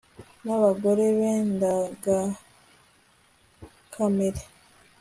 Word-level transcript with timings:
Nabagore 0.43 1.05
be 1.19 1.29
ndengakamere 1.49 4.41